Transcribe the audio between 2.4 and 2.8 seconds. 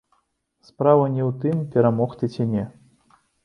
не.